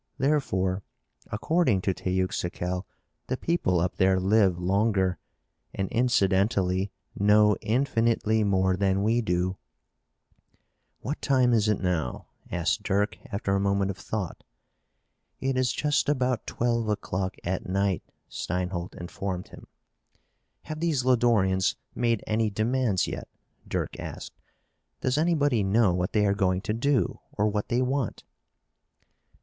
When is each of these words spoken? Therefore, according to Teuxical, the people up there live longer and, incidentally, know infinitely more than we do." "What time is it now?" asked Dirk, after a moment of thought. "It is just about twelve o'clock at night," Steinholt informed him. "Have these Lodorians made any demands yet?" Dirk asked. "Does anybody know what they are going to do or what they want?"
Therefore, 0.17 0.81
according 1.31 1.81
to 1.81 1.93
Teuxical, 1.93 2.87
the 3.27 3.37
people 3.37 3.79
up 3.79 3.97
there 3.97 4.19
live 4.19 4.57
longer 4.57 5.19
and, 5.75 5.87
incidentally, 5.89 6.91
know 7.15 7.55
infinitely 7.61 8.43
more 8.43 8.75
than 8.75 9.03
we 9.03 9.21
do." 9.21 9.57
"What 11.01 11.21
time 11.21 11.53
is 11.53 11.69
it 11.69 11.81
now?" 11.81 12.25
asked 12.51 12.81
Dirk, 12.81 13.19
after 13.31 13.53
a 13.55 13.59
moment 13.59 13.91
of 13.91 13.97
thought. 13.99 14.43
"It 15.39 15.55
is 15.55 15.71
just 15.71 16.09
about 16.09 16.47
twelve 16.47 16.89
o'clock 16.89 17.35
at 17.43 17.69
night," 17.69 18.01
Steinholt 18.27 18.95
informed 18.95 19.49
him. 19.49 19.67
"Have 20.63 20.79
these 20.79 21.03
Lodorians 21.05 21.75
made 21.93 22.23
any 22.25 22.49
demands 22.49 23.05
yet?" 23.05 23.27
Dirk 23.67 23.99
asked. 23.99 24.33
"Does 25.01 25.19
anybody 25.19 25.61
know 25.61 25.93
what 25.93 26.13
they 26.13 26.25
are 26.25 26.33
going 26.33 26.61
to 26.61 26.73
do 26.73 27.19
or 27.37 27.47
what 27.47 27.67
they 27.67 27.83
want?" 27.83 28.23